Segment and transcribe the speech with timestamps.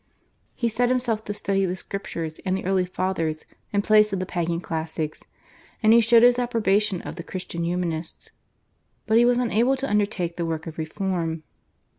[0.55, 4.25] He set himself to study the Scriptures and the early Fathers in place of the
[4.25, 5.21] Pagan classics,
[5.83, 8.31] and he showed his approbation of the Christian Humanists.
[9.05, 11.43] But he was unable to undertake the work of reform.